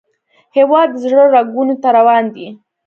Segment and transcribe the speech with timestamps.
[0.55, 2.47] هیواد د زړه رګونو ته روان دی